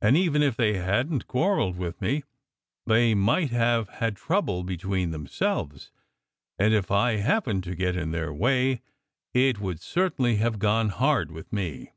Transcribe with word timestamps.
And 0.00 0.16
even 0.16 0.42
if 0.42 0.56
they 0.56 0.78
hadn't 0.78 1.26
quarrelled 1.26 1.76
with 1.76 2.00
me, 2.00 2.24
they 2.86 3.14
might 3.14 3.50
have 3.50 3.86
had 3.90 4.16
trouble 4.16 4.62
between 4.64 5.10
themselves. 5.10 5.90
And 6.58 6.72
if 6.72 6.90
I 6.90 7.16
happened 7.16 7.62
to 7.64 7.74
get 7.76 7.94
in 7.94 8.12
their 8.12 8.32
way 8.32 8.80
it 9.34 9.60
would 9.60 9.82
certainly 9.82 10.36
have 10.36 10.58
gone 10.58 10.88
hard 10.88 11.30
with 11.30 11.52
me." 11.52 11.92